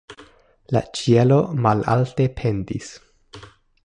La 0.75 0.81
ĉielo 0.99 1.37
malalte 1.65 2.27
pendis. 2.41 2.91